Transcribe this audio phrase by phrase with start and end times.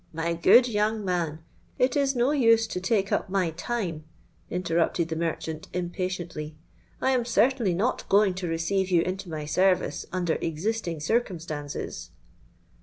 [0.13, 1.43] '—'My good young man,
[1.77, 4.03] it is no use to take up my time,'
[4.49, 6.55] interrupted the merchant impatiently;
[7.01, 12.09] 'I am certainly not going to receive you into my service, under existing circumstances.'